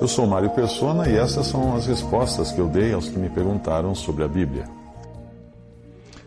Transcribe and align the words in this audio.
Eu 0.00 0.08
sou 0.08 0.26
Mário 0.26 0.48
Persona 0.48 1.06
e 1.06 1.14
essas 1.14 1.46
são 1.46 1.76
as 1.76 1.86
respostas 1.86 2.50
que 2.50 2.58
eu 2.58 2.66
dei 2.66 2.94
aos 2.94 3.06
que 3.06 3.18
me 3.18 3.28
perguntaram 3.28 3.94
sobre 3.94 4.24
a 4.24 4.28
Bíblia. 4.28 4.64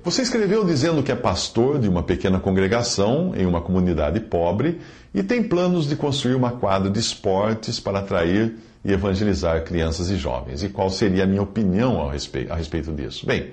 Você 0.03 0.21
escreveu 0.21 0.63
dizendo 0.63 1.01
que 1.01 1.11
é 1.11 1.15
pastor 1.15 1.79
de 1.79 1.89
uma 1.89 2.03
pequena 2.03 2.39
congregação 2.39 3.33
em 3.35 3.47
uma 3.47 3.59
comunidade 3.59 4.19
pobre 4.19 4.79
e 5.15 5.23
tem 5.23 5.41
planos 5.41 5.87
de 5.87 5.95
construir 5.95 6.35
uma 6.35 6.51
quadra 6.51 6.91
de 6.91 6.99
esportes 6.99 7.79
para 7.79 7.99
atrair 7.99 8.55
e 8.85 8.91
evangelizar 8.91 9.63
crianças 9.63 10.11
e 10.11 10.15
jovens. 10.15 10.61
E 10.61 10.69
qual 10.69 10.91
seria 10.91 11.23
a 11.23 11.27
minha 11.27 11.41
opinião 11.41 12.07
a 12.07 12.11
respeito, 12.11 12.53
a 12.53 12.55
respeito 12.55 12.91
disso? 12.91 13.25
Bem, 13.25 13.49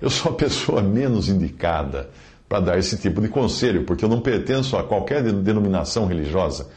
eu 0.00 0.10
sou 0.10 0.30
a 0.30 0.34
pessoa 0.34 0.80
menos 0.82 1.28
indicada 1.28 2.10
para 2.48 2.60
dar 2.60 2.78
esse 2.78 2.96
tipo 2.98 3.20
de 3.20 3.28
conselho, 3.28 3.82
porque 3.84 4.04
eu 4.04 4.08
não 4.08 4.20
pertenço 4.20 4.76
a 4.76 4.84
qualquer 4.84 5.22
denominação 5.22 6.06
religiosa. 6.06 6.68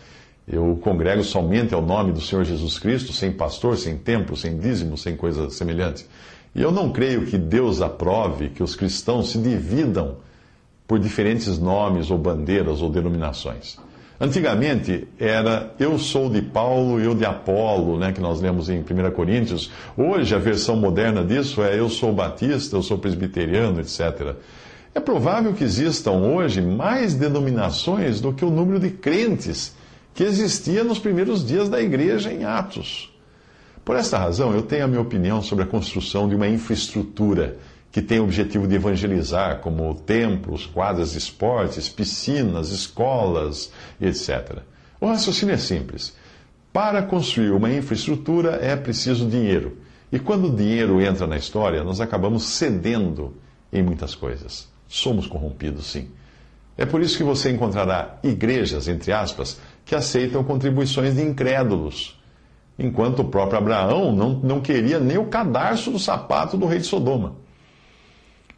Eu 0.47 0.77
congrego 0.81 1.23
somente 1.23 1.73
ao 1.73 1.81
nome 1.81 2.11
do 2.11 2.21
Senhor 2.21 2.45
Jesus 2.45 2.77
Cristo, 2.77 3.11
sem 3.11 3.31
pastor, 3.31 3.77
sem 3.77 3.97
templo, 3.97 4.37
sem 4.37 4.57
dízimo, 4.57 4.97
sem 4.97 5.15
coisa 5.15 5.49
semelhante. 5.49 6.05
E 6.53 6.61
eu 6.61 6.71
não 6.71 6.91
creio 6.91 7.25
que 7.25 7.37
Deus 7.37 7.81
aprove 7.81 8.49
que 8.49 8.61
os 8.61 8.75
cristãos 8.75 9.31
se 9.31 9.39
dividam 9.39 10.17
por 10.87 10.99
diferentes 10.99 11.57
nomes 11.57 12.11
ou 12.11 12.17
bandeiras 12.17 12.81
ou 12.81 12.89
denominações. 12.89 13.77
Antigamente 14.21 15.07
era 15.19 15.73
eu 15.77 15.97
sou 15.97 16.29
de 16.29 16.41
Paulo, 16.41 17.01
eu 17.01 17.13
de 17.13 17.25
Apolo, 17.25 17.97
né, 17.97 18.13
que 18.13 18.21
nós 18.21 18.39
lemos 18.39 18.69
em 18.69 18.79
1 18.79 19.11
Coríntios. 19.11 19.71
Hoje 19.97 20.33
a 20.33 20.37
versão 20.37 20.77
moderna 20.77 21.23
disso 21.25 21.61
é 21.61 21.77
eu 21.77 21.89
sou 21.89 22.13
batista, 22.13 22.77
eu 22.77 22.83
sou 22.83 22.97
presbiteriano, 22.97 23.81
etc. 23.81 24.35
É 24.93 25.01
provável 25.01 25.53
que 25.53 25.63
existam 25.63 26.11
hoje 26.11 26.61
mais 26.61 27.15
denominações 27.15 28.21
do 28.21 28.31
que 28.31 28.45
o 28.45 28.49
número 28.49 28.79
de 28.79 28.91
crentes 28.91 29.75
que 30.15 30.23
existia 30.23 30.81
nos 30.81 30.97
primeiros 30.97 31.45
dias 31.45 31.67
da 31.67 31.81
igreja 31.81 32.31
em 32.31 32.45
Atos. 32.45 33.13
Por 33.83 33.97
esta 33.97 34.17
razão, 34.17 34.53
eu 34.53 34.61
tenho 34.61 34.85
a 34.85 34.87
minha 34.87 35.01
opinião 35.01 35.41
sobre 35.41 35.65
a 35.65 35.67
construção 35.67 36.27
de 36.27 36.33
uma 36.33 36.47
infraestrutura 36.47 37.57
que 37.91 38.01
tem 38.01 38.19
o 38.19 38.23
objetivo 38.23 38.65
de 38.65 38.75
evangelizar, 38.75 39.59
como 39.59 39.93
templos, 39.93 40.65
quadras 40.65 41.11
de 41.11 41.17
esportes, 41.17 41.89
piscinas, 41.89 42.71
escolas, 42.71 43.71
etc. 43.99 44.59
O 45.01 45.05
raciocínio 45.05 45.53
é 45.53 45.57
simples. 45.57 46.15
Para 46.71 47.03
construir 47.03 47.51
uma 47.51 47.71
infraestrutura 47.71 48.57
é 48.61 48.75
preciso 48.75 49.27
dinheiro. 49.27 49.77
E 50.11 50.17
quando 50.17 50.47
o 50.47 50.55
dinheiro 50.55 51.01
entra 51.01 51.27
na 51.27 51.37
história, 51.37 51.83
nós 51.83 51.99
acabamos 51.99 52.43
cedendo 52.43 53.35
em 53.71 53.83
muitas 53.83 54.15
coisas. 54.15 54.67
Somos 54.87 55.27
corrompidos, 55.27 55.87
sim. 55.87 56.07
É 56.77 56.85
por 56.85 57.01
isso 57.01 57.17
que 57.17 57.23
você 57.23 57.49
encontrará 57.51 58.17
igrejas, 58.21 58.87
entre 58.87 59.13
aspas, 59.13 59.59
que 59.85 59.95
aceitam 59.95 60.43
contribuições 60.43 61.15
de 61.15 61.21
incrédulos, 61.21 62.19
enquanto 62.77 63.19
o 63.19 63.25
próprio 63.25 63.59
Abraão 63.59 64.13
não, 64.13 64.31
não 64.31 64.59
queria 64.59 64.99
nem 64.99 65.17
o 65.17 65.27
cadarço 65.27 65.91
do 65.91 65.99
sapato 65.99 66.57
do 66.57 66.65
rei 66.65 66.79
de 66.79 66.87
Sodoma. 66.87 67.35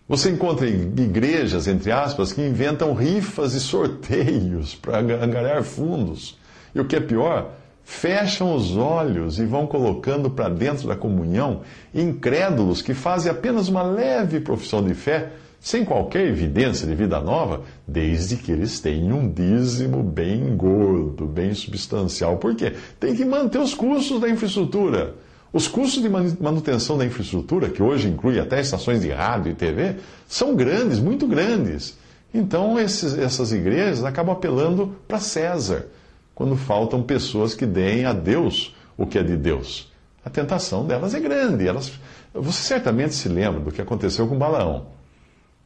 Você 0.08 0.32
encontra 0.32 0.66
igrejas, 0.66 1.68
entre 1.68 1.92
aspas, 1.92 2.32
que 2.32 2.42
inventam 2.42 2.94
rifas 2.94 3.54
e 3.54 3.60
sorteios 3.60 4.74
para 4.82 5.00
angariar 5.00 5.64
fundos. 5.64 6.38
E 6.74 6.80
o 6.80 6.86
que 6.86 6.96
é 6.96 7.02
pior, 7.02 7.52
fecham 7.84 8.56
os 8.56 8.78
olhos 8.78 9.38
e 9.38 9.46
vão 9.46 9.68
colocando 9.68 10.30
para 10.30 10.50
dentro 10.50 10.88
da 10.88 10.96
comunhão 10.96 11.62
incrédulos 11.94 12.82
que 12.82 12.94
fazem 12.94 13.30
apenas 13.30 13.68
uma 13.68 13.84
leve 13.84 14.40
profissão 14.40 14.82
de 14.82 14.94
fé 14.94 15.32
sem 15.60 15.84
qualquer 15.84 16.28
evidência 16.28 16.88
de 16.88 16.96
vida 16.96 17.20
nova, 17.20 17.62
desde 17.88 18.38
que 18.38 18.52
eles 18.52 18.80
tenham 18.80 19.20
um 19.20 19.30
dízimo 19.30 20.04
bem 20.04 20.56
gordo, 20.56 21.26
bem 21.26 21.54
substancial. 21.54 22.38
Por 22.38 22.56
quê? 22.56 22.74
Tem 23.00 23.16
que 23.16 23.26
manter 23.26 23.60
os 23.60 23.74
custos 23.74 24.20
da 24.20 24.30
infraestrutura. 24.30 25.16
Os 25.52 25.68
custos 25.68 26.04
de 26.04 26.10
manutenção 26.10 26.98
da 26.98 27.06
infraestrutura, 27.06 27.70
que 27.70 27.82
hoje 27.82 28.08
inclui 28.08 28.40
até 28.40 28.60
estações 28.60 29.02
de 29.02 29.10
rádio 29.10 29.52
e 29.52 29.56
TV, 29.56 29.96
são 30.28 30.56
grandes, 30.56 31.00
muito 31.00 31.26
grandes. 31.26 31.98
Então, 32.34 32.78
esses, 32.78 33.18
essas 33.18 33.52
igrejas 33.52 34.04
acabam 34.04 34.36
apelando 34.36 34.96
para 35.08 35.20
César, 35.20 35.88
quando 36.36 36.56
faltam 36.56 37.02
pessoas 37.02 37.56
que 37.56 37.66
deem 37.66 38.06
a 38.06 38.14
Deus 38.14 38.76
o 38.98 39.06
que 39.06 39.18
é 39.18 39.24
de 39.24 39.38
Deus. 39.38 39.92
A 40.24 40.30
tentação 40.30 40.86
delas 40.86 41.16
é 41.16 41.20
grande. 41.20 41.68
Elas, 41.68 41.92
você 42.34 42.62
certamente 42.62 43.16
se 43.16 43.30
lembra 43.30 43.62
do 43.62 43.72
que 43.72 43.82
aconteceu 43.82 44.28
com 44.28 44.38
Balaão. 44.38 44.97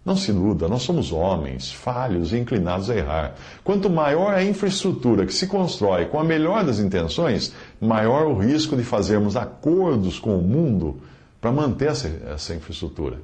Não 0.04 0.16
se 0.16 0.32
iluda, 0.32 0.68
nós 0.68 0.82
somos 0.82 1.12
homens, 1.12 1.72
falhos 1.72 2.34
e 2.34 2.38
inclinados 2.38 2.90
a 2.90 2.96
errar. 2.96 3.36
Quanto 3.64 3.88
maior 3.88 4.34
a 4.34 4.44
infraestrutura 4.44 5.28
que 5.28 5.34
se 5.34 5.46
constrói 5.46 6.06
com 6.06 6.20
a 6.20 6.24
melhor 6.24 6.66
das 6.66 6.80
intenções, 6.80 7.54
maior 7.80 8.26
o 8.26 8.38
risco 8.38 8.76
de 8.76 8.84
fazermos 8.84 9.36
acordos 9.36 10.18
com 10.18 10.38
o 10.38 10.42
mundo 10.42 11.00
para 11.40 11.52
manter 11.52 11.90
essa, 11.90 12.08
essa 12.34 12.56
infraestrutura. 12.56 13.20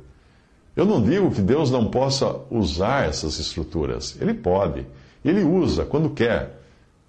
Eu 0.75 0.85
não 0.85 1.01
digo 1.01 1.31
que 1.31 1.41
Deus 1.41 1.71
não 1.71 1.87
possa 1.87 2.41
usar 2.51 3.09
essas 3.09 3.39
estruturas. 3.39 4.15
Ele 4.21 4.35
pode. 4.35 4.85
Ele 5.25 5.43
usa 5.43 5.83
quando 5.83 6.11
quer. 6.11 6.61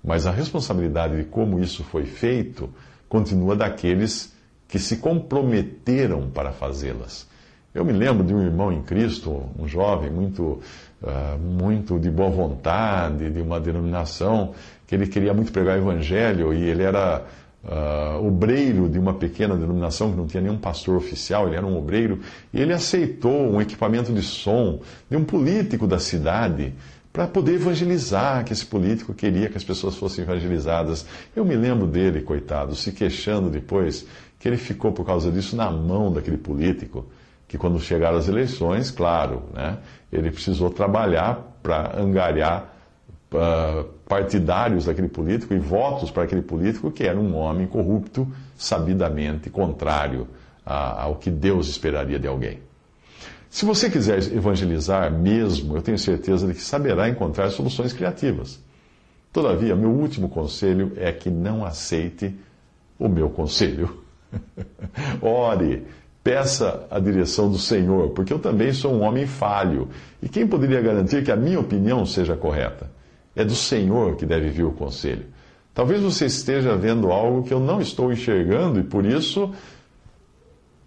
Mas 0.03 0.27
a 0.27 0.31
responsabilidade 0.31 1.17
de 1.19 1.25
como 1.25 1.61
isso 1.61 1.85
foi 1.85 2.06
feito 2.06 2.71
continua 3.06 3.55
daqueles 3.55 4.33
que 4.67 4.79
se 4.79 4.97
comprometeram 4.97 6.31
para 6.31 6.53
fazê-las. 6.53 7.27
Eu 7.75 7.84
me 7.84 7.93
lembro 7.93 8.25
de 8.25 8.34
um 8.34 8.43
irmão 8.43 8.73
em 8.73 8.83
Cristo, 8.83 9.45
um 9.59 9.69
jovem 9.69 10.11
muito, 10.11 10.61
uh, 11.03 11.39
muito 11.39 11.99
de 11.99 12.11
boa 12.11 12.31
vontade, 12.31 13.31
de 13.31 13.41
uma 13.43 13.61
denominação, 13.61 14.55
que 14.87 14.95
ele 14.95 15.06
queria 15.06 15.34
muito 15.34 15.53
pregar 15.53 15.77
o 15.77 15.83
evangelho 15.83 16.55
e 16.55 16.62
ele 16.62 16.83
era 16.83 17.23
uh, 17.62 18.27
obreiro 18.27 18.89
de 18.89 18.99
uma 18.99 19.12
pequena 19.12 19.55
denominação 19.55 20.11
que 20.11 20.17
não 20.17 20.27
tinha 20.27 20.43
nenhum 20.43 20.56
pastor 20.56 20.97
oficial, 20.97 21.47
ele 21.47 21.56
era 21.56 21.67
um 21.67 21.77
obreiro, 21.77 22.21
e 22.55 22.61
ele 22.61 22.73
aceitou 22.73 23.53
um 23.53 23.61
equipamento 23.61 24.15
de 24.15 24.23
som 24.23 24.81
de 25.11 25.17
um 25.19 25.25
político 25.25 25.87
da 25.87 25.99
cidade 25.99 26.73
para 27.12 27.27
poder 27.27 27.56
evangelizar, 27.56 28.45
que 28.45 28.53
esse 28.55 28.65
político 28.65 29.12
queria 29.12 29.50
que 29.50 29.59
as 29.59 29.65
pessoas 29.65 29.95
fossem 29.95 30.25
evangelizadas. 30.25 31.05
Eu 31.37 31.45
me 31.45 31.55
lembro 31.55 31.87
dele, 31.87 32.23
coitado, 32.23 32.75
se 32.75 32.93
queixando 32.93 33.50
depois 33.50 34.06
que 34.39 34.49
ele 34.49 34.56
ficou 34.56 34.91
por 34.91 35.05
causa 35.05 35.31
disso 35.31 35.55
na 35.55 35.71
mão 35.71 36.11
daquele 36.11 36.39
político 36.39 37.05
que 37.48 37.56
quando 37.56 37.81
chegaram 37.81 38.19
as 38.19 38.28
eleições, 38.28 38.91
claro, 38.91 39.44
né, 39.54 39.78
ele 40.12 40.31
precisou 40.31 40.70
trabalhar 40.70 41.59
para 41.62 41.98
angariar 41.98 42.75
uh, 43.32 43.84
partidários 44.06 44.84
daquele 44.84 45.09
político 45.09 45.54
e 45.54 45.58
votos 45.58 46.10
para 46.10 46.25
aquele 46.25 46.42
político 46.42 46.91
que 46.91 47.04
era 47.04 47.19
um 47.19 47.34
homem 47.34 47.66
corrupto, 47.66 48.31
sabidamente 48.56 49.48
contrário 49.48 50.28
a, 50.64 51.04
ao 51.04 51.16
que 51.16 51.31
Deus 51.31 51.69
esperaria 51.69 52.19
de 52.19 52.28
alguém. 52.28 52.60
Se 53.50 53.64
você 53.64 53.88
quiser 53.88 54.19
evangelizar 54.31 55.10
mesmo, 55.10 55.75
eu 55.75 55.81
tenho 55.81 55.98
certeza 55.98 56.47
de 56.47 56.53
que 56.53 56.60
saberá 56.60 57.08
encontrar 57.08 57.48
soluções 57.48 57.94
criativas. 57.94 58.60
Todavia, 59.32 59.75
meu 59.75 59.90
último 59.90 60.28
conselho 60.28 60.93
é 60.96 61.11
que 61.12 61.31
não 61.31 61.64
aceite 61.64 62.34
o 62.99 63.08
meu 63.08 63.31
conselho. 63.31 64.02
Ore, 65.23 65.87
Peça 66.28 66.86
a 66.90 67.00
direção 67.00 67.50
do 67.50 67.56
Senhor, 67.56 68.10
porque 68.10 68.30
eu 68.30 68.38
também 68.38 68.70
sou 68.70 68.92
um 68.92 69.00
homem 69.00 69.26
falho. 69.26 69.88
E 70.22 70.28
quem 70.28 70.46
poderia 70.46 70.78
garantir 70.78 71.25
que 71.25 71.32
a 71.32 71.36
minha 71.36 71.58
opinião 71.58 72.04
seja 72.04 72.36
correta? 72.36 72.90
É 73.34 73.42
do 73.42 73.54
Senhor 73.54 74.14
que 74.14 74.26
deve 74.26 74.50
vir 74.50 74.64
o 74.64 74.72
conselho. 74.72 75.25
Talvez 75.72 76.02
você 76.02 76.26
esteja 76.26 76.76
vendo 76.76 77.10
algo 77.10 77.44
que 77.44 77.54
eu 77.54 77.58
não 77.58 77.80
estou 77.80 78.12
enxergando 78.12 78.78
e 78.78 78.82
por 78.82 79.06
isso 79.06 79.54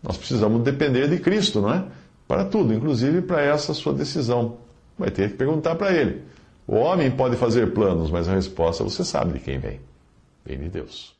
nós 0.04 0.16
precisamos 0.16 0.62
depender 0.62 1.08
de 1.08 1.18
Cristo, 1.18 1.60
não 1.60 1.74
é? 1.74 1.86
Para 2.28 2.46
tudo, 2.46 2.72
inclusive 2.72 3.24
para 3.24 3.42
essa 3.42 3.74
sua 3.74 3.94
decisão. 3.94 4.58
Vai 4.96 5.10
ter 5.10 5.32
que 5.32 5.38
perguntar 5.38 5.74
para 5.74 5.92
Ele. 5.92 6.22
O 6.68 6.76
homem 6.76 7.10
pode 7.10 7.36
fazer 7.36 7.74
planos, 7.74 8.12
mas 8.12 8.30
a 8.30 8.36
resposta 8.36 8.84
você 8.84 9.04
sabe 9.04 9.34
de 9.34 9.40
quem 9.40 9.58
vem. 9.58 9.80
Vem 10.46 10.60
de 10.60 10.70
Deus. 10.70 11.20